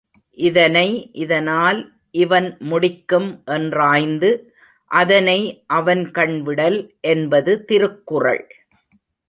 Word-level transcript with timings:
இதனை 0.37 0.87
இதனால் 1.15 1.79
இவன்முடிக்கும் 2.13 3.29
என்றாய்ந்து 3.47 4.31
அதனை 4.91 5.39
அவன்கண் 5.73 6.35
விடல் 6.41 6.79
என்பது 7.07 7.65
திருக்குறள். 7.65 8.43